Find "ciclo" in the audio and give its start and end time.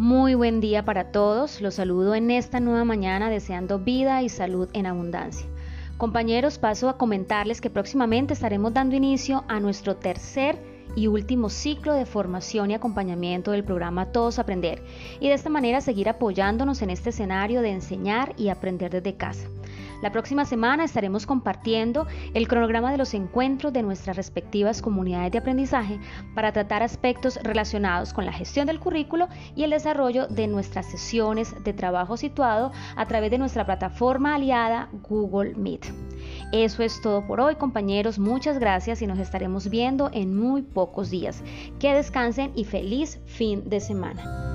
11.50-11.92